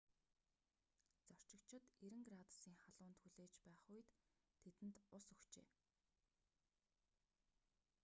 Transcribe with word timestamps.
зорчигчид 1.27 1.83
90f 2.05 2.25
градусын 2.29 2.79
халуунд 2.83 3.17
хүлээж 3.21 3.53
байх 3.65 3.81
үед 3.93 4.07
тэдэнд 4.61 4.95
ус 5.17 5.25
өгчээ 5.35 5.67